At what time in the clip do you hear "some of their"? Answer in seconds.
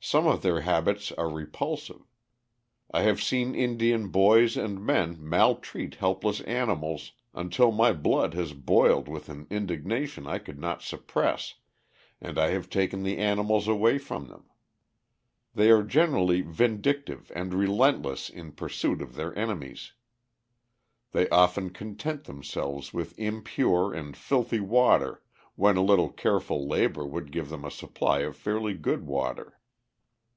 0.00-0.62